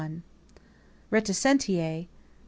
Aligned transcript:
Reticentiż 1.11 1.67
gr. 1.77 2.05